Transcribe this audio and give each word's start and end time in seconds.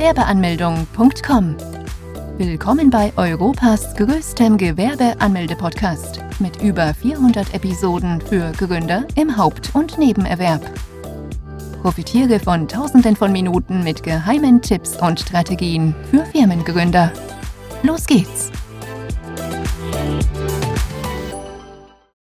Gewerbeanmeldung.com. 0.00 1.56
Willkommen 2.38 2.88
bei 2.88 3.12
Europas 3.18 3.94
größtem 3.96 4.56
Gewerbeanmelde-Podcast 4.56 6.20
mit 6.38 6.62
über 6.62 6.94
400 6.94 7.52
Episoden 7.52 8.18
für 8.22 8.50
Gründer 8.52 9.06
im 9.14 9.36
Haupt- 9.36 9.74
und 9.74 9.98
Nebenerwerb. 9.98 10.62
Profitiere 11.82 12.40
von 12.40 12.66
Tausenden 12.66 13.14
von 13.14 13.30
Minuten 13.30 13.84
mit 13.84 14.02
geheimen 14.02 14.62
Tipps 14.62 14.96
und 14.96 15.20
Strategien 15.20 15.94
für 16.10 16.24
Firmengründer. 16.24 17.12
Los 17.82 18.06
geht's! 18.06 18.50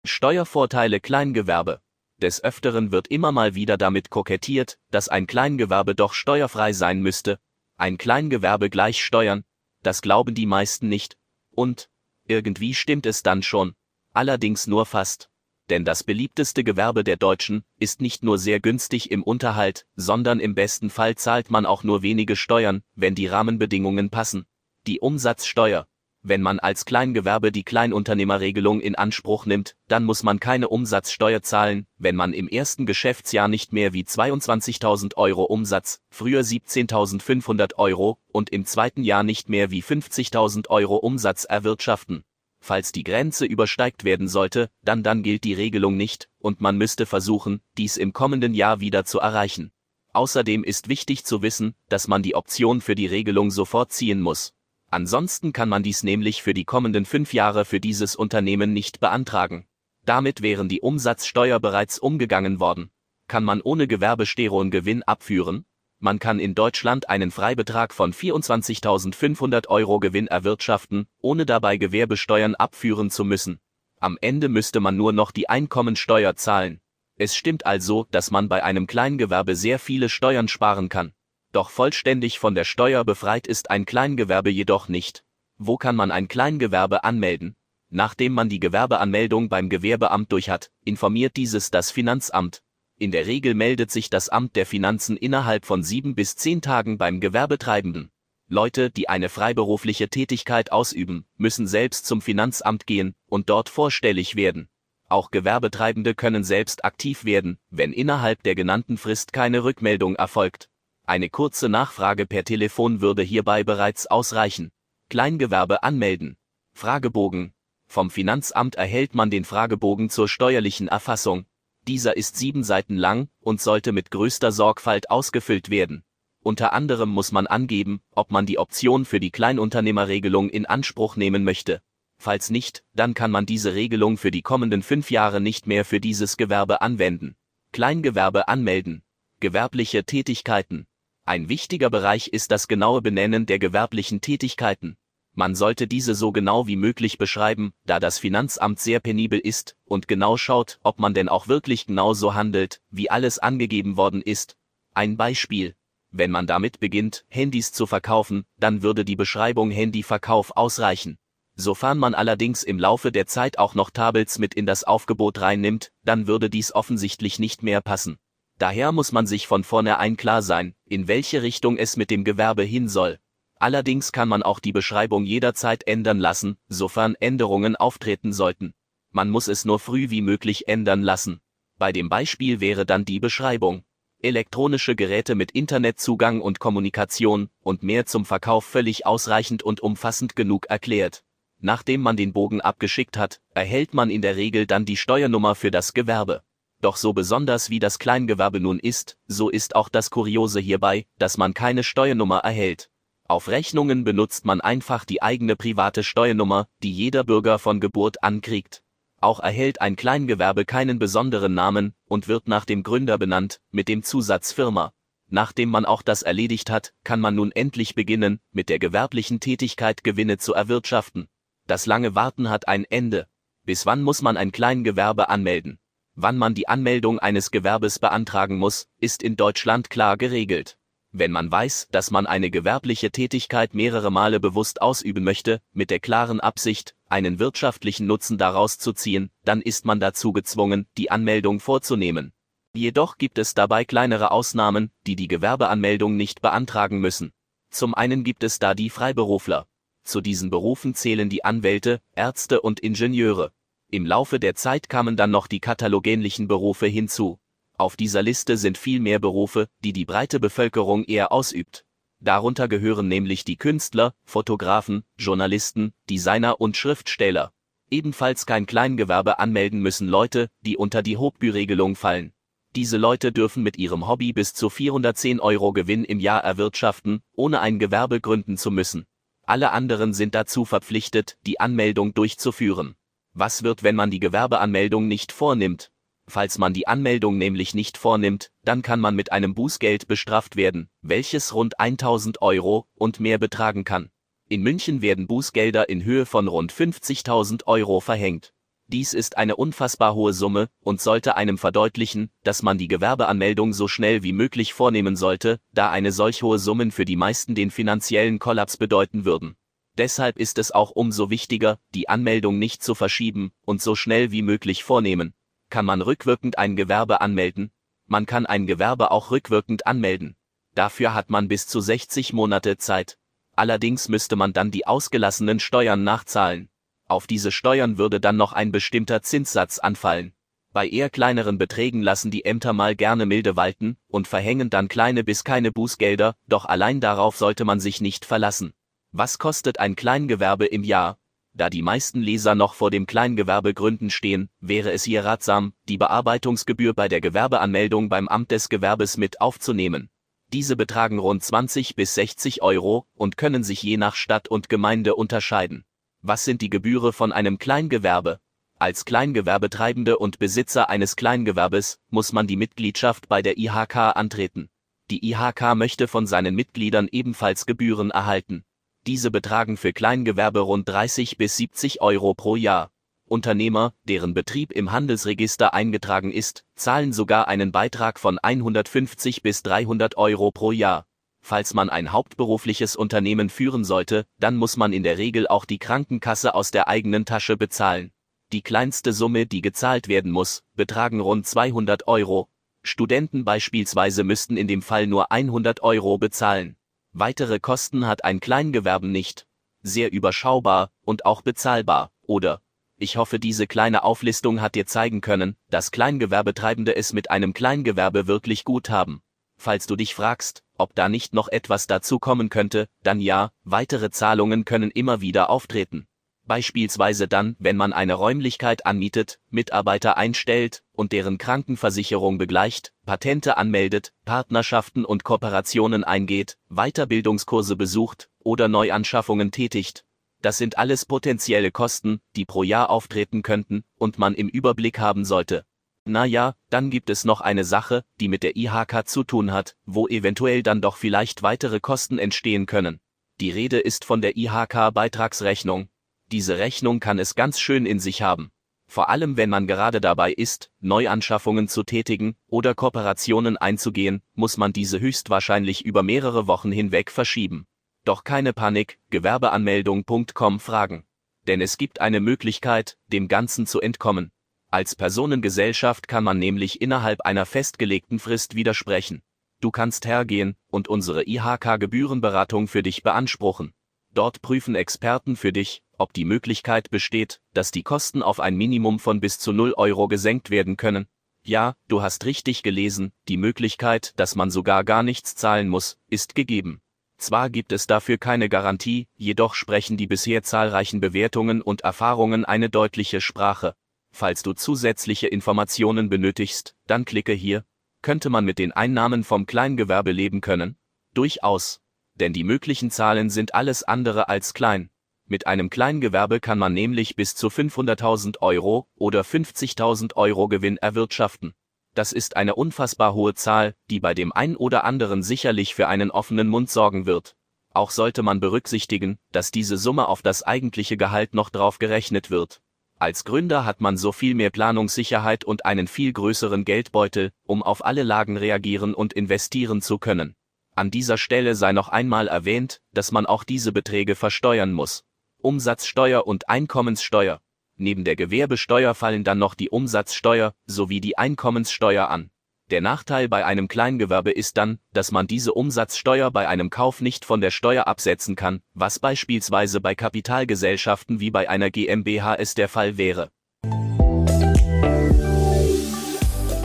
Steuervorteile 0.04 0.98
Kleingewerbe. 0.98 1.78
Des 2.20 2.42
Öfteren 2.42 2.90
wird 2.90 3.06
immer 3.06 3.30
mal 3.30 3.54
wieder 3.54 3.76
damit 3.76 4.10
kokettiert, 4.10 4.78
dass 4.90 5.08
ein 5.08 5.28
Kleingewerbe 5.28 5.94
doch 5.94 6.12
steuerfrei 6.12 6.72
sein 6.72 7.02
müsste. 7.02 7.38
Ein 7.80 7.96
Kleingewerbe 7.96 8.70
gleich 8.70 9.04
Steuern, 9.04 9.44
das 9.84 10.02
glauben 10.02 10.34
die 10.34 10.46
meisten 10.46 10.88
nicht. 10.88 11.16
Und, 11.52 11.88
irgendwie 12.24 12.74
stimmt 12.74 13.06
es 13.06 13.22
dann 13.22 13.40
schon. 13.44 13.74
Allerdings 14.12 14.66
nur 14.66 14.84
fast. 14.84 15.30
Denn 15.70 15.84
das 15.84 16.02
beliebteste 16.02 16.64
Gewerbe 16.64 17.04
der 17.04 17.16
Deutschen 17.16 17.62
ist 17.78 18.00
nicht 18.00 18.24
nur 18.24 18.36
sehr 18.36 18.58
günstig 18.58 19.12
im 19.12 19.22
Unterhalt, 19.22 19.86
sondern 19.94 20.40
im 20.40 20.56
besten 20.56 20.90
Fall 20.90 21.14
zahlt 21.14 21.52
man 21.52 21.66
auch 21.66 21.84
nur 21.84 22.02
wenige 22.02 22.34
Steuern, 22.34 22.82
wenn 22.96 23.14
die 23.14 23.28
Rahmenbedingungen 23.28 24.10
passen. 24.10 24.46
Die 24.88 24.98
Umsatzsteuer. 24.98 25.86
Wenn 26.22 26.42
man 26.42 26.58
als 26.58 26.84
Kleingewerbe 26.84 27.52
die 27.52 27.62
Kleinunternehmerregelung 27.62 28.80
in 28.80 28.96
Anspruch 28.96 29.46
nimmt, 29.46 29.76
dann 29.86 30.04
muss 30.04 30.22
man 30.24 30.40
keine 30.40 30.68
Umsatzsteuer 30.68 31.42
zahlen, 31.42 31.86
wenn 31.96 32.16
man 32.16 32.32
im 32.32 32.48
ersten 32.48 32.86
Geschäftsjahr 32.86 33.46
nicht 33.46 33.72
mehr 33.72 33.92
wie 33.92 34.02
22.000 34.02 35.16
Euro 35.16 35.44
Umsatz, 35.44 36.00
früher 36.10 36.40
17.500 36.40 37.76
Euro, 37.76 38.18
und 38.28 38.50
im 38.50 38.66
zweiten 38.66 39.04
Jahr 39.04 39.22
nicht 39.22 39.48
mehr 39.48 39.70
wie 39.70 39.82
50.000 39.82 40.68
Euro 40.68 40.96
Umsatz 40.96 41.44
erwirtschaften. 41.44 42.24
Falls 42.60 42.90
die 42.90 43.04
Grenze 43.04 43.46
übersteigt 43.46 44.02
werden 44.02 44.26
sollte, 44.28 44.70
dann 44.82 45.04
dann 45.04 45.22
gilt 45.22 45.44
die 45.44 45.54
Regelung 45.54 45.96
nicht, 45.96 46.28
und 46.38 46.60
man 46.60 46.76
müsste 46.76 47.06
versuchen, 47.06 47.60
dies 47.76 47.96
im 47.96 48.12
kommenden 48.12 48.54
Jahr 48.54 48.80
wieder 48.80 49.04
zu 49.04 49.20
erreichen. 49.20 49.70
Außerdem 50.12 50.64
ist 50.64 50.88
wichtig 50.88 51.24
zu 51.24 51.42
wissen, 51.42 51.74
dass 51.88 52.08
man 52.08 52.22
die 52.22 52.34
Option 52.34 52.80
für 52.80 52.96
die 52.96 53.06
Regelung 53.06 53.50
sofort 53.50 53.92
ziehen 53.92 54.20
muss. 54.20 54.52
Ansonsten 54.90 55.52
kann 55.52 55.68
man 55.68 55.82
dies 55.82 56.02
nämlich 56.02 56.42
für 56.42 56.54
die 56.54 56.64
kommenden 56.64 57.04
fünf 57.04 57.34
Jahre 57.34 57.64
für 57.64 57.80
dieses 57.80 58.16
Unternehmen 58.16 58.72
nicht 58.72 59.00
beantragen. 59.00 59.66
Damit 60.04 60.40
wären 60.40 60.68
die 60.68 60.80
Umsatzsteuer 60.80 61.60
bereits 61.60 61.98
umgegangen 61.98 62.60
worden. 62.60 62.90
Kann 63.26 63.44
man 63.44 63.60
ohne 63.60 63.86
Gewerbesteron 63.86 64.70
Gewinn 64.70 65.02
abführen? 65.02 65.66
Man 66.00 66.18
kann 66.18 66.38
in 66.38 66.54
Deutschland 66.54 67.10
einen 67.10 67.30
Freibetrag 67.30 67.92
von 67.92 68.14
24.500 68.14 69.66
Euro 69.66 69.98
Gewinn 70.00 70.28
erwirtschaften, 70.28 71.08
ohne 71.20 71.44
dabei 71.44 71.76
Gewerbesteuern 71.76 72.54
abführen 72.54 73.10
zu 73.10 73.24
müssen. 73.24 73.60
Am 74.00 74.16
Ende 74.20 74.48
müsste 74.48 74.80
man 74.80 74.96
nur 74.96 75.12
noch 75.12 75.32
die 75.32 75.48
Einkommensteuer 75.48 76.36
zahlen. 76.36 76.80
Es 77.16 77.34
stimmt 77.34 77.66
also, 77.66 78.06
dass 78.12 78.30
man 78.30 78.48
bei 78.48 78.62
einem 78.62 78.86
Kleingewerbe 78.86 79.56
sehr 79.56 79.80
viele 79.80 80.08
Steuern 80.08 80.46
sparen 80.46 80.88
kann. 80.88 81.12
Doch 81.52 81.70
vollständig 81.70 82.38
von 82.38 82.54
der 82.54 82.64
Steuer 82.64 83.04
befreit 83.04 83.46
ist 83.46 83.70
ein 83.70 83.86
Kleingewerbe 83.86 84.50
jedoch 84.50 84.88
nicht. 84.88 85.24
Wo 85.56 85.76
kann 85.76 85.96
man 85.96 86.10
ein 86.10 86.28
Kleingewerbe 86.28 87.04
anmelden? 87.04 87.56
Nachdem 87.90 88.34
man 88.34 88.48
die 88.48 88.60
Gewerbeanmeldung 88.60 89.48
beim 89.48 89.70
Gewerbeamt 89.70 90.30
durch 90.30 90.50
hat, 90.50 90.70
informiert 90.84 91.36
dieses 91.36 91.70
das 91.70 91.90
Finanzamt. 91.90 92.62
In 92.98 93.12
der 93.12 93.26
Regel 93.26 93.54
meldet 93.54 93.90
sich 93.90 94.10
das 94.10 94.28
Amt 94.28 94.56
der 94.56 94.66
Finanzen 94.66 95.16
innerhalb 95.16 95.64
von 95.64 95.82
sieben 95.82 96.14
bis 96.14 96.36
zehn 96.36 96.60
Tagen 96.60 96.98
beim 96.98 97.20
Gewerbetreibenden. 97.20 98.10
Leute, 98.48 98.90
die 98.90 99.08
eine 99.08 99.28
freiberufliche 99.28 100.08
Tätigkeit 100.08 100.72
ausüben, 100.72 101.26
müssen 101.36 101.66
selbst 101.66 102.06
zum 102.06 102.20
Finanzamt 102.20 102.86
gehen 102.86 103.14
und 103.26 103.50
dort 103.50 103.68
vorstellig 103.68 104.36
werden. 104.36 104.68
Auch 105.08 105.30
Gewerbetreibende 105.30 106.14
können 106.14 106.44
selbst 106.44 106.84
aktiv 106.84 107.24
werden, 107.24 107.58
wenn 107.70 107.92
innerhalb 107.92 108.42
der 108.42 108.54
genannten 108.54 108.98
Frist 108.98 109.32
keine 109.32 109.64
Rückmeldung 109.64 110.16
erfolgt. 110.16 110.68
Eine 111.08 111.30
kurze 111.30 111.70
Nachfrage 111.70 112.26
per 112.26 112.44
Telefon 112.44 113.00
würde 113.00 113.22
hierbei 113.22 113.64
bereits 113.64 114.08
ausreichen. 114.08 114.70
Kleingewerbe 115.08 115.82
anmelden. 115.82 116.36
Fragebogen. 116.74 117.54
Vom 117.86 118.10
Finanzamt 118.10 118.74
erhält 118.74 119.14
man 119.14 119.30
den 119.30 119.46
Fragebogen 119.46 120.10
zur 120.10 120.28
steuerlichen 120.28 120.86
Erfassung. 120.86 121.46
Dieser 121.86 122.18
ist 122.18 122.36
sieben 122.36 122.62
Seiten 122.62 122.96
lang 122.96 123.30
und 123.40 123.62
sollte 123.62 123.92
mit 123.92 124.10
größter 124.10 124.52
Sorgfalt 124.52 125.08
ausgefüllt 125.08 125.70
werden. 125.70 126.04
Unter 126.44 126.74
anderem 126.74 127.08
muss 127.08 127.32
man 127.32 127.46
angeben, 127.46 128.02
ob 128.14 128.30
man 128.30 128.44
die 128.44 128.58
Option 128.58 129.06
für 129.06 129.18
die 129.18 129.30
Kleinunternehmerregelung 129.30 130.50
in 130.50 130.66
Anspruch 130.66 131.16
nehmen 131.16 131.42
möchte. 131.42 131.80
Falls 132.18 132.50
nicht, 132.50 132.84
dann 132.92 133.14
kann 133.14 133.30
man 133.30 133.46
diese 133.46 133.72
Regelung 133.72 134.18
für 134.18 134.30
die 134.30 134.42
kommenden 134.42 134.82
fünf 134.82 135.10
Jahre 135.10 135.40
nicht 135.40 135.66
mehr 135.66 135.86
für 135.86 136.00
dieses 136.00 136.36
Gewerbe 136.36 136.82
anwenden. 136.82 137.34
Kleingewerbe 137.72 138.46
anmelden. 138.48 139.02
Gewerbliche 139.40 140.04
Tätigkeiten. 140.04 140.86
Ein 141.28 141.50
wichtiger 141.50 141.90
Bereich 141.90 142.28
ist 142.28 142.50
das 142.52 142.68
genaue 142.68 143.02
Benennen 143.02 143.44
der 143.44 143.58
gewerblichen 143.58 144.22
Tätigkeiten. 144.22 144.96
Man 145.34 145.54
sollte 145.54 145.86
diese 145.86 146.14
so 146.14 146.32
genau 146.32 146.66
wie 146.66 146.76
möglich 146.76 147.18
beschreiben, 147.18 147.74
da 147.84 148.00
das 148.00 148.18
Finanzamt 148.18 148.80
sehr 148.80 148.98
penibel 148.98 149.38
ist 149.38 149.76
und 149.84 150.08
genau 150.08 150.38
schaut, 150.38 150.78
ob 150.82 150.98
man 150.98 151.12
denn 151.12 151.28
auch 151.28 151.46
wirklich 151.46 151.84
genau 151.84 152.14
so 152.14 152.32
handelt, 152.32 152.80
wie 152.88 153.10
alles 153.10 153.38
angegeben 153.38 153.98
worden 153.98 154.22
ist. 154.22 154.56
Ein 154.94 155.18
Beispiel. 155.18 155.74
Wenn 156.10 156.30
man 156.30 156.46
damit 156.46 156.80
beginnt, 156.80 157.26
Handys 157.28 157.72
zu 157.72 157.84
verkaufen, 157.84 158.46
dann 158.58 158.80
würde 158.80 159.04
die 159.04 159.16
Beschreibung 159.16 159.70
Handyverkauf 159.70 160.56
ausreichen. 160.56 161.18
Sofern 161.56 161.98
man 161.98 162.14
allerdings 162.14 162.62
im 162.62 162.78
Laufe 162.78 163.12
der 163.12 163.26
Zeit 163.26 163.58
auch 163.58 163.74
noch 163.74 163.90
Tablets 163.90 164.38
mit 164.38 164.54
in 164.54 164.64
das 164.64 164.82
Aufgebot 164.82 165.42
reinnimmt, 165.42 165.92
dann 166.04 166.26
würde 166.26 166.48
dies 166.48 166.74
offensichtlich 166.74 167.38
nicht 167.38 167.62
mehr 167.62 167.82
passen. 167.82 168.18
Daher 168.58 168.90
muss 168.90 169.12
man 169.12 169.26
sich 169.26 169.46
von 169.46 169.62
vornherein 169.62 170.16
klar 170.16 170.42
sein, 170.42 170.74
in 170.84 171.06
welche 171.06 171.42
Richtung 171.42 171.78
es 171.78 171.96
mit 171.96 172.10
dem 172.10 172.24
Gewerbe 172.24 172.64
hin 172.64 172.88
soll. 172.88 173.20
Allerdings 173.60 174.12
kann 174.12 174.28
man 174.28 174.42
auch 174.42 174.58
die 174.58 174.72
Beschreibung 174.72 175.24
jederzeit 175.24 175.86
ändern 175.86 176.18
lassen, 176.18 176.58
sofern 176.68 177.14
Änderungen 177.16 177.76
auftreten 177.76 178.32
sollten. 178.32 178.74
Man 179.10 179.30
muss 179.30 179.48
es 179.48 179.64
nur 179.64 179.78
früh 179.78 180.10
wie 180.10 180.22
möglich 180.22 180.68
ändern 180.68 181.02
lassen. 181.02 181.40
Bei 181.78 181.92
dem 181.92 182.08
Beispiel 182.08 182.60
wäre 182.60 182.84
dann 182.84 183.04
die 183.04 183.20
Beschreibung. 183.20 183.84
Elektronische 184.20 184.96
Geräte 184.96 185.36
mit 185.36 185.52
Internetzugang 185.52 186.40
und 186.40 186.58
Kommunikation 186.58 187.50
und 187.62 187.84
mehr 187.84 188.06
zum 188.06 188.24
Verkauf 188.24 188.64
völlig 188.64 189.06
ausreichend 189.06 189.62
und 189.62 189.80
umfassend 189.80 190.34
genug 190.34 190.66
erklärt. 190.66 191.22
Nachdem 191.60 192.00
man 192.00 192.16
den 192.16 192.32
Bogen 192.32 192.60
abgeschickt 192.60 193.16
hat, 193.16 193.40
erhält 193.54 193.94
man 193.94 194.10
in 194.10 194.22
der 194.22 194.36
Regel 194.36 194.66
dann 194.66 194.84
die 194.84 194.96
Steuernummer 194.96 195.54
für 195.54 195.70
das 195.70 195.94
Gewerbe. 195.94 196.42
Doch 196.80 196.96
so 196.96 197.12
besonders 197.12 197.70
wie 197.70 197.80
das 197.80 197.98
Kleingewerbe 197.98 198.60
nun 198.60 198.78
ist, 198.78 199.16
so 199.26 199.48
ist 199.50 199.74
auch 199.74 199.88
das 199.88 200.10
Kuriose 200.10 200.60
hierbei, 200.60 201.06
dass 201.18 201.36
man 201.36 201.52
keine 201.54 201.82
Steuernummer 201.82 202.38
erhält. 202.38 202.90
Auf 203.26 203.48
Rechnungen 203.48 204.04
benutzt 204.04 204.44
man 204.44 204.60
einfach 204.60 205.04
die 205.04 205.20
eigene 205.20 205.56
private 205.56 206.02
Steuernummer, 206.02 206.68
die 206.82 206.92
jeder 206.92 207.24
Bürger 207.24 207.58
von 207.58 207.80
Geburt 207.80 208.22
an 208.22 208.40
kriegt. 208.40 208.82
Auch 209.20 209.40
erhält 209.40 209.80
ein 209.80 209.96
Kleingewerbe 209.96 210.64
keinen 210.64 210.98
besonderen 211.00 211.52
Namen 211.52 211.94
und 212.06 212.28
wird 212.28 212.46
nach 212.46 212.64
dem 212.64 212.84
Gründer 212.84 213.18
benannt, 213.18 213.60
mit 213.70 213.88
dem 213.88 214.04
Zusatz 214.04 214.52
Firma. 214.52 214.92
Nachdem 215.28 215.68
man 215.68 215.84
auch 215.84 216.02
das 216.02 216.22
erledigt 216.22 216.70
hat, 216.70 216.94
kann 217.04 217.20
man 217.20 217.34
nun 217.34 217.52
endlich 217.52 217.94
beginnen, 217.94 218.40
mit 218.52 218.68
der 218.68 218.78
gewerblichen 218.78 219.40
Tätigkeit 219.40 220.04
Gewinne 220.04 220.38
zu 220.38 220.54
erwirtschaften. 220.54 221.28
Das 221.66 221.84
lange 221.84 222.14
Warten 222.14 222.48
hat 222.48 222.68
ein 222.68 222.84
Ende. 222.84 223.26
Bis 223.64 223.84
wann 223.84 224.02
muss 224.02 224.22
man 224.22 224.38
ein 224.38 224.52
Kleingewerbe 224.52 225.28
anmelden? 225.28 225.78
Wann 226.20 226.36
man 226.36 226.52
die 226.52 226.66
Anmeldung 226.66 227.20
eines 227.20 227.52
Gewerbes 227.52 228.00
beantragen 228.00 228.58
muss, 228.58 228.88
ist 228.98 229.22
in 229.22 229.36
Deutschland 229.36 229.88
klar 229.88 230.16
geregelt. 230.16 230.76
Wenn 231.12 231.30
man 231.30 231.48
weiß, 231.48 231.86
dass 231.92 232.10
man 232.10 232.26
eine 232.26 232.50
gewerbliche 232.50 233.12
Tätigkeit 233.12 233.72
mehrere 233.72 234.10
Male 234.10 234.40
bewusst 234.40 234.82
ausüben 234.82 235.22
möchte, 235.22 235.60
mit 235.72 235.90
der 235.90 236.00
klaren 236.00 236.40
Absicht, 236.40 236.96
einen 237.08 237.38
wirtschaftlichen 237.38 238.08
Nutzen 238.08 238.36
daraus 238.36 238.78
zu 238.78 238.92
ziehen, 238.92 239.30
dann 239.44 239.62
ist 239.62 239.84
man 239.84 240.00
dazu 240.00 240.32
gezwungen, 240.32 240.88
die 240.96 241.12
Anmeldung 241.12 241.60
vorzunehmen. 241.60 242.32
Jedoch 242.74 243.16
gibt 243.18 243.38
es 243.38 243.54
dabei 243.54 243.84
kleinere 243.84 244.32
Ausnahmen, 244.32 244.90
die 245.06 245.14
die 245.14 245.28
Gewerbeanmeldung 245.28 246.16
nicht 246.16 246.42
beantragen 246.42 246.98
müssen. 246.98 247.30
Zum 247.70 247.94
einen 247.94 248.24
gibt 248.24 248.42
es 248.42 248.58
da 248.58 248.74
die 248.74 248.90
Freiberufler. 248.90 249.68
Zu 250.02 250.20
diesen 250.20 250.50
Berufen 250.50 250.96
zählen 250.96 251.28
die 251.28 251.44
Anwälte, 251.44 252.00
Ärzte 252.16 252.60
und 252.60 252.80
Ingenieure. 252.80 253.52
Im 253.90 254.04
Laufe 254.04 254.38
der 254.38 254.54
Zeit 254.54 254.90
kamen 254.90 255.16
dann 255.16 255.30
noch 255.30 255.46
die 255.46 255.60
katalogähnlichen 255.60 256.46
Berufe 256.46 256.86
hinzu. 256.86 257.38
Auf 257.78 257.96
dieser 257.96 258.22
Liste 258.22 258.58
sind 258.58 258.76
viel 258.76 259.00
mehr 259.00 259.18
Berufe, 259.18 259.68
die 259.82 259.94
die 259.94 260.04
breite 260.04 260.40
Bevölkerung 260.40 261.04
eher 261.04 261.32
ausübt. 261.32 261.86
Darunter 262.20 262.68
gehören 262.68 263.08
nämlich 263.08 263.44
die 263.44 263.56
Künstler, 263.56 264.12
Fotografen, 264.26 265.04
Journalisten, 265.16 265.94
Designer 266.10 266.60
und 266.60 266.76
Schriftsteller. 266.76 267.50
Ebenfalls 267.90 268.44
kein 268.44 268.66
Kleingewerbe 268.66 269.38
anmelden 269.38 269.80
müssen 269.80 270.06
Leute, 270.06 270.50
die 270.60 270.76
unter 270.76 271.02
die 271.02 271.16
Hochbüregelung 271.16 271.96
fallen. 271.96 272.34
Diese 272.76 272.98
Leute 272.98 273.32
dürfen 273.32 273.62
mit 273.62 273.78
ihrem 273.78 274.06
Hobby 274.06 274.34
bis 274.34 274.52
zu 274.52 274.68
410 274.68 275.40
Euro 275.40 275.72
Gewinn 275.72 276.04
im 276.04 276.20
Jahr 276.20 276.44
erwirtschaften, 276.44 277.22
ohne 277.32 277.60
ein 277.60 277.78
Gewerbe 277.78 278.20
gründen 278.20 278.58
zu 278.58 278.70
müssen. 278.70 279.06
Alle 279.46 279.70
anderen 279.70 280.12
sind 280.12 280.34
dazu 280.34 280.66
verpflichtet, 280.66 281.38
die 281.46 281.58
Anmeldung 281.58 282.12
durchzuführen. 282.12 282.97
Was 283.40 283.62
wird, 283.62 283.84
wenn 283.84 283.94
man 283.94 284.10
die 284.10 284.18
Gewerbeanmeldung 284.18 285.06
nicht 285.06 285.30
vornimmt? 285.30 285.92
Falls 286.26 286.58
man 286.58 286.74
die 286.74 286.88
Anmeldung 286.88 287.38
nämlich 287.38 287.72
nicht 287.72 287.96
vornimmt, 287.96 288.50
dann 288.64 288.82
kann 288.82 288.98
man 288.98 289.14
mit 289.14 289.30
einem 289.30 289.54
Bußgeld 289.54 290.08
bestraft 290.08 290.56
werden, 290.56 290.88
welches 291.02 291.54
rund 291.54 291.78
1000 291.78 292.42
Euro 292.42 292.88
und 292.96 293.20
mehr 293.20 293.38
betragen 293.38 293.84
kann. 293.84 294.10
In 294.48 294.62
München 294.62 295.02
werden 295.02 295.28
Bußgelder 295.28 295.88
in 295.88 296.02
Höhe 296.02 296.26
von 296.26 296.48
rund 296.48 296.72
50.000 296.72 297.64
Euro 297.68 298.00
verhängt. 298.00 298.54
Dies 298.88 299.14
ist 299.14 299.36
eine 299.36 299.54
unfassbar 299.54 300.16
hohe 300.16 300.32
Summe 300.32 300.68
und 300.80 301.00
sollte 301.00 301.36
einem 301.36 301.58
verdeutlichen, 301.58 302.32
dass 302.42 302.64
man 302.64 302.76
die 302.76 302.88
Gewerbeanmeldung 302.88 303.72
so 303.72 303.86
schnell 303.86 304.24
wie 304.24 304.32
möglich 304.32 304.72
vornehmen 304.72 305.14
sollte, 305.14 305.60
da 305.72 305.90
eine 305.90 306.10
solch 306.10 306.42
hohe 306.42 306.58
Summen 306.58 306.90
für 306.90 307.04
die 307.04 307.14
meisten 307.14 307.54
den 307.54 307.70
finanziellen 307.70 308.40
Kollaps 308.40 308.78
bedeuten 308.78 309.24
würden. 309.24 309.54
Deshalb 309.98 310.38
ist 310.38 310.58
es 310.58 310.70
auch 310.70 310.92
umso 310.92 311.28
wichtiger, 311.28 311.80
die 311.92 312.08
Anmeldung 312.08 312.60
nicht 312.60 312.84
zu 312.84 312.94
verschieben 312.94 313.52
und 313.64 313.82
so 313.82 313.96
schnell 313.96 314.30
wie 314.30 314.42
möglich 314.42 314.84
vornehmen. 314.84 315.34
Kann 315.70 315.84
man 315.84 316.02
rückwirkend 316.02 316.56
ein 316.56 316.76
Gewerbe 316.76 317.20
anmelden? 317.20 317.72
Man 318.06 318.24
kann 318.24 318.46
ein 318.46 318.68
Gewerbe 318.68 319.10
auch 319.10 319.32
rückwirkend 319.32 319.88
anmelden. 319.88 320.36
Dafür 320.74 321.14
hat 321.14 321.30
man 321.30 321.48
bis 321.48 321.66
zu 321.66 321.80
60 321.80 322.32
Monate 322.32 322.78
Zeit. 322.78 323.18
Allerdings 323.56 324.08
müsste 324.08 324.36
man 324.36 324.52
dann 324.52 324.70
die 324.70 324.86
ausgelassenen 324.86 325.58
Steuern 325.58 326.04
nachzahlen. 326.04 326.68
Auf 327.08 327.26
diese 327.26 327.50
Steuern 327.50 327.98
würde 327.98 328.20
dann 328.20 328.36
noch 328.36 328.52
ein 328.52 328.70
bestimmter 328.70 329.22
Zinssatz 329.22 329.80
anfallen. 329.80 330.32
Bei 330.72 330.86
eher 330.86 331.10
kleineren 331.10 331.58
Beträgen 331.58 332.02
lassen 332.02 332.30
die 332.30 332.44
Ämter 332.44 332.72
mal 332.72 332.94
gerne 332.94 333.26
milde 333.26 333.56
walten 333.56 333.96
und 334.06 334.28
verhängen 334.28 334.70
dann 334.70 334.86
kleine 334.86 335.24
bis 335.24 335.42
keine 335.42 335.72
Bußgelder, 335.72 336.36
doch 336.46 336.66
allein 336.66 337.00
darauf 337.00 337.36
sollte 337.36 337.64
man 337.64 337.80
sich 337.80 338.00
nicht 338.00 338.24
verlassen. 338.24 338.74
Was 339.12 339.38
kostet 339.38 339.80
ein 339.80 339.96
Kleingewerbe 339.96 340.66
im 340.66 340.84
Jahr? 340.84 341.18
Da 341.54 341.70
die 341.70 341.82
meisten 341.82 342.20
Leser 342.20 342.54
noch 342.54 342.74
vor 342.74 342.90
dem 342.90 343.06
Kleingewerbegründen 343.06 344.10
stehen, 344.10 344.50
wäre 344.60 344.92
es 344.92 345.02
hier 345.02 345.24
ratsam, 345.24 345.72
die 345.88 345.96
Bearbeitungsgebühr 345.96 346.92
bei 346.92 347.08
der 347.08 347.22
Gewerbeanmeldung 347.22 348.10
beim 348.10 348.28
Amt 348.28 348.50
des 348.50 348.68
Gewerbes 348.68 349.16
mit 349.16 349.40
aufzunehmen. 349.40 350.10
Diese 350.52 350.76
betragen 350.76 351.18
rund 351.18 351.42
20 351.42 351.96
bis 351.96 352.14
60 352.14 352.62
Euro 352.62 353.06
und 353.14 353.36
können 353.36 353.64
sich 353.64 353.82
je 353.82 353.96
nach 353.96 354.14
Stadt 354.14 354.48
und 354.48 354.68
Gemeinde 354.68 355.14
unterscheiden. 355.14 355.84
Was 356.20 356.44
sind 356.44 356.60
die 356.60 356.70
Gebühren 356.70 357.12
von 357.12 357.32
einem 357.32 357.58
Kleingewerbe? 357.58 358.40
Als 358.78 359.04
Kleingewerbetreibende 359.04 360.18
und 360.18 360.38
Besitzer 360.38 360.90
eines 360.90 361.16
Kleingewerbes 361.16 361.98
muss 362.10 362.32
man 362.32 362.46
die 362.46 362.56
Mitgliedschaft 362.56 363.28
bei 363.28 363.42
der 363.42 363.58
IHK 363.58 363.96
antreten. 363.96 364.68
Die 365.10 365.28
IHK 365.30 365.74
möchte 365.74 366.06
von 366.06 366.26
seinen 366.26 366.54
Mitgliedern 366.54 367.08
ebenfalls 367.10 367.66
Gebühren 367.66 368.10
erhalten. 368.10 368.64
Diese 369.08 369.30
betragen 369.30 369.78
für 369.78 369.94
Kleingewerbe 369.94 370.60
rund 370.60 370.86
30 370.86 371.38
bis 371.38 371.56
70 371.56 372.02
Euro 372.02 372.34
pro 372.34 372.56
Jahr. 372.56 372.90
Unternehmer, 373.24 373.94
deren 374.04 374.34
Betrieb 374.34 374.70
im 374.70 374.92
Handelsregister 374.92 375.72
eingetragen 375.72 376.30
ist, 376.30 376.66
zahlen 376.74 377.14
sogar 377.14 377.48
einen 377.48 377.72
Beitrag 377.72 378.20
von 378.20 378.38
150 378.38 379.40
bis 379.40 379.62
300 379.62 380.18
Euro 380.18 380.50
pro 380.50 380.72
Jahr. 380.72 381.06
Falls 381.40 381.72
man 381.72 381.88
ein 381.88 382.12
hauptberufliches 382.12 382.96
Unternehmen 382.96 383.48
führen 383.48 383.82
sollte, 383.82 384.26
dann 384.38 384.56
muss 384.56 384.76
man 384.76 384.92
in 384.92 385.04
der 385.04 385.16
Regel 385.16 385.48
auch 385.48 385.64
die 385.64 385.78
Krankenkasse 385.78 386.54
aus 386.54 386.70
der 386.70 386.86
eigenen 386.86 387.24
Tasche 387.24 387.56
bezahlen. 387.56 388.12
Die 388.52 388.60
kleinste 388.60 389.14
Summe, 389.14 389.46
die 389.46 389.62
gezahlt 389.62 390.08
werden 390.08 390.32
muss, 390.32 390.64
betragen 390.74 391.20
rund 391.20 391.46
200 391.46 392.08
Euro. 392.08 392.50
Studenten 392.82 393.46
beispielsweise 393.46 394.22
müssten 394.22 394.58
in 394.58 394.68
dem 394.68 394.82
Fall 394.82 395.06
nur 395.06 395.32
100 395.32 395.82
Euro 395.82 396.18
bezahlen. 396.18 396.76
Weitere 397.20 397.58
Kosten 397.58 398.06
hat 398.06 398.22
ein 398.22 398.38
Kleingewerben 398.38 399.10
nicht. 399.10 399.48
Sehr 399.82 400.12
überschaubar 400.12 400.92
und 401.04 401.26
auch 401.26 401.42
bezahlbar, 401.42 402.12
oder? 402.22 402.62
Ich 402.96 403.16
hoffe, 403.16 403.40
diese 403.40 403.66
kleine 403.66 404.04
Auflistung 404.04 404.60
hat 404.60 404.76
dir 404.76 404.86
zeigen 404.86 405.20
können, 405.20 405.56
dass 405.68 405.90
Kleingewerbetreibende 405.90 406.94
es 406.94 407.12
mit 407.12 407.28
einem 407.28 407.54
Kleingewerbe 407.54 408.28
wirklich 408.28 408.62
gut 408.62 408.88
haben. 408.88 409.20
Falls 409.56 409.88
du 409.88 409.96
dich 409.96 410.14
fragst, 410.14 410.62
ob 410.76 410.94
da 410.94 411.08
nicht 411.08 411.34
noch 411.34 411.48
etwas 411.48 411.88
dazu 411.88 412.20
kommen 412.20 412.50
könnte, 412.50 412.86
dann 413.02 413.20
ja, 413.20 413.50
weitere 413.64 414.12
Zahlungen 414.12 414.64
können 414.64 414.92
immer 414.92 415.20
wieder 415.20 415.50
auftreten. 415.50 416.06
Beispielsweise 416.48 417.28
dann, 417.28 417.56
wenn 417.58 417.76
man 417.76 417.92
eine 417.92 418.14
Räumlichkeit 418.14 418.86
anmietet, 418.86 419.38
Mitarbeiter 419.50 420.16
einstellt 420.16 420.82
und 420.92 421.12
deren 421.12 421.36
Krankenversicherung 421.36 422.38
begleicht, 422.38 422.94
Patente 423.04 423.58
anmeldet, 423.58 424.14
Partnerschaften 424.24 425.04
und 425.04 425.24
Kooperationen 425.24 426.04
eingeht, 426.04 426.56
Weiterbildungskurse 426.70 427.76
besucht 427.76 428.30
oder 428.38 428.66
Neuanschaffungen 428.66 429.50
tätigt. 429.50 430.06
Das 430.40 430.56
sind 430.56 430.78
alles 430.78 431.04
potenzielle 431.04 431.70
Kosten, 431.70 432.22
die 432.34 432.46
pro 432.46 432.62
Jahr 432.62 432.88
auftreten 432.88 433.42
könnten 433.42 433.84
und 433.96 434.18
man 434.18 434.34
im 434.34 434.48
Überblick 434.48 434.98
haben 434.98 435.26
sollte. 435.26 435.66
Na 436.06 436.24
ja, 436.24 436.54
dann 436.70 436.88
gibt 436.88 437.10
es 437.10 437.26
noch 437.26 437.42
eine 437.42 437.64
Sache, 437.64 438.04
die 438.20 438.28
mit 438.28 438.42
der 438.42 438.56
IHK 438.56 439.06
zu 439.06 439.22
tun 439.22 439.52
hat, 439.52 439.76
wo 439.84 440.08
eventuell 440.08 440.62
dann 440.62 440.80
doch 440.80 440.96
vielleicht 440.96 441.42
weitere 441.42 441.80
Kosten 441.80 442.18
entstehen 442.18 442.64
können. 442.64 443.00
Die 443.40 443.50
Rede 443.50 443.78
ist 443.78 444.06
von 444.06 444.22
der 444.22 444.38
IHK-Beitragsrechnung. 444.38 445.90
Diese 446.30 446.58
Rechnung 446.58 447.00
kann 447.00 447.18
es 447.18 447.34
ganz 447.34 447.58
schön 447.58 447.86
in 447.86 448.00
sich 448.00 448.22
haben. 448.22 448.50
Vor 448.86 449.08
allem 449.10 449.36
wenn 449.36 449.50
man 449.50 449.66
gerade 449.66 450.00
dabei 450.00 450.32
ist, 450.32 450.70
Neuanschaffungen 450.80 451.68
zu 451.68 451.82
tätigen 451.82 452.36
oder 452.46 452.74
Kooperationen 452.74 453.56
einzugehen, 453.56 454.22
muss 454.34 454.56
man 454.56 454.72
diese 454.72 455.00
höchstwahrscheinlich 455.00 455.84
über 455.84 456.02
mehrere 456.02 456.46
Wochen 456.46 456.72
hinweg 456.72 457.10
verschieben. 457.10 457.66
Doch 458.04 458.24
keine 458.24 458.52
Panik, 458.54 458.98
Gewerbeanmeldung.com 459.10 460.60
fragen. 460.60 461.04
Denn 461.46 461.60
es 461.60 461.76
gibt 461.76 462.00
eine 462.00 462.20
Möglichkeit, 462.20 462.96
dem 463.06 463.28
Ganzen 463.28 463.66
zu 463.66 463.80
entkommen. 463.80 464.30
Als 464.70 464.94
Personengesellschaft 464.94 466.08
kann 466.08 466.24
man 466.24 466.38
nämlich 466.38 466.80
innerhalb 466.80 467.22
einer 467.22 467.46
festgelegten 467.46 468.18
Frist 468.18 468.54
widersprechen. 468.54 469.22
Du 469.60 469.70
kannst 469.70 470.06
hergehen 470.06 470.56
und 470.68 470.88
unsere 470.88 471.26
IHK-Gebührenberatung 471.26 472.68
für 472.68 472.82
dich 472.82 473.02
beanspruchen. 473.02 473.72
Dort 474.12 474.40
prüfen 474.40 474.74
Experten 474.74 475.36
für 475.36 475.52
dich, 475.52 475.82
ob 475.98 476.12
die 476.12 476.24
Möglichkeit 476.24 476.90
besteht, 476.90 477.40
dass 477.52 477.70
die 477.70 477.82
Kosten 477.82 478.22
auf 478.22 478.40
ein 478.40 478.56
Minimum 478.56 478.98
von 478.98 479.20
bis 479.20 479.38
zu 479.38 479.52
0 479.52 479.74
Euro 479.76 480.08
gesenkt 480.08 480.50
werden 480.50 480.76
können. 480.76 481.06
Ja, 481.44 481.74
du 481.88 482.02
hast 482.02 482.24
richtig 482.24 482.62
gelesen, 482.62 483.12
die 483.28 483.36
Möglichkeit, 483.36 484.12
dass 484.16 484.36
man 484.36 484.50
sogar 484.50 484.84
gar 484.84 485.02
nichts 485.02 485.34
zahlen 485.34 485.68
muss, 485.68 485.98
ist 486.08 486.34
gegeben. 486.34 486.80
Zwar 487.18 487.50
gibt 487.50 487.72
es 487.72 487.86
dafür 487.86 488.16
keine 488.16 488.48
Garantie, 488.48 489.08
jedoch 489.16 489.54
sprechen 489.54 489.96
die 489.96 490.06
bisher 490.06 490.42
zahlreichen 490.42 491.00
Bewertungen 491.00 491.62
und 491.62 491.80
Erfahrungen 491.80 492.44
eine 492.44 492.70
deutliche 492.70 493.20
Sprache. 493.20 493.74
Falls 494.12 494.42
du 494.42 494.52
zusätzliche 494.52 495.26
Informationen 495.26 496.08
benötigst, 496.08 496.76
dann 496.86 497.04
klicke 497.04 497.32
hier. 497.32 497.64
Könnte 498.02 498.30
man 498.30 498.44
mit 498.44 498.58
den 498.58 498.72
Einnahmen 498.72 499.24
vom 499.24 499.46
Kleingewerbe 499.46 500.12
leben 500.12 500.40
können? 500.40 500.76
Durchaus. 501.14 501.80
Denn 502.14 502.32
die 502.32 502.44
möglichen 502.44 502.90
Zahlen 502.90 503.30
sind 503.30 503.54
alles 503.54 503.82
andere 503.82 504.28
als 504.28 504.54
klein. 504.54 504.90
Mit 505.30 505.46
einem 505.46 505.68
Kleingewerbe 505.68 506.40
kann 506.40 506.58
man 506.58 506.72
nämlich 506.72 507.14
bis 507.14 507.34
zu 507.34 507.48
500.000 507.48 508.38
Euro 508.40 508.88
oder 508.96 509.20
50.000 509.20 510.16
Euro 510.16 510.48
Gewinn 510.48 510.78
erwirtschaften. 510.78 511.52
Das 511.94 512.12
ist 512.12 512.36
eine 512.36 512.54
unfassbar 512.54 513.12
hohe 513.12 513.34
Zahl, 513.34 513.74
die 513.90 514.00
bei 514.00 514.14
dem 514.14 514.32
ein 514.32 514.56
oder 514.56 514.84
anderen 514.84 515.22
sicherlich 515.22 515.74
für 515.74 515.86
einen 515.86 516.10
offenen 516.10 516.48
Mund 516.48 516.70
sorgen 516.70 517.04
wird. 517.04 517.36
Auch 517.74 517.90
sollte 517.90 518.22
man 518.22 518.40
berücksichtigen, 518.40 519.18
dass 519.30 519.50
diese 519.50 519.76
Summe 519.76 520.08
auf 520.08 520.22
das 520.22 520.42
eigentliche 520.42 520.96
Gehalt 520.96 521.34
noch 521.34 521.50
drauf 521.50 521.78
gerechnet 521.78 522.30
wird. 522.30 522.62
Als 522.98 523.24
Gründer 523.24 523.66
hat 523.66 523.82
man 523.82 523.98
so 523.98 524.12
viel 524.12 524.34
mehr 524.34 524.48
Planungssicherheit 524.50 525.44
und 525.44 525.66
einen 525.66 525.88
viel 525.88 526.14
größeren 526.14 526.64
Geldbeutel, 526.64 527.32
um 527.44 527.62
auf 527.62 527.84
alle 527.84 528.02
Lagen 528.02 528.38
reagieren 528.38 528.94
und 528.94 529.12
investieren 529.12 529.82
zu 529.82 529.98
können. 529.98 530.36
An 530.74 530.90
dieser 530.90 531.18
Stelle 531.18 531.54
sei 531.54 531.72
noch 531.72 531.88
einmal 531.88 532.28
erwähnt, 532.28 532.80
dass 532.94 533.12
man 533.12 533.26
auch 533.26 533.44
diese 533.44 533.72
Beträge 533.72 534.14
versteuern 534.14 534.72
muss. 534.72 535.04
Umsatzsteuer 535.40 536.26
und 536.26 536.48
Einkommenssteuer. 536.48 537.40
Neben 537.76 538.04
der 538.04 538.16
Gewerbesteuer 538.16 538.94
fallen 538.94 539.22
dann 539.22 539.38
noch 539.38 539.54
die 539.54 539.70
Umsatzsteuer 539.70 540.52
sowie 540.66 541.00
die 541.00 541.16
Einkommenssteuer 541.16 542.08
an. 542.08 542.30
Der 542.70 542.80
Nachteil 542.80 543.28
bei 543.28 543.46
einem 543.46 543.66
Kleingewerbe 543.66 544.30
ist 544.30 544.58
dann, 544.58 544.78
dass 544.92 545.10
man 545.10 545.26
diese 545.26 545.54
Umsatzsteuer 545.54 546.30
bei 546.30 546.48
einem 546.48 546.68
Kauf 546.68 547.00
nicht 547.00 547.24
von 547.24 547.40
der 547.40 547.50
Steuer 547.50 547.86
absetzen 547.86 548.36
kann, 548.36 548.60
was 548.74 548.98
beispielsweise 548.98 549.80
bei 549.80 549.94
Kapitalgesellschaften 549.94 551.20
wie 551.20 551.30
bei 551.30 551.48
einer 551.48 551.70
GmbH 551.70 552.34
es 552.34 552.54
der 552.54 552.68
Fall 552.68 552.98
wäre. 552.98 553.30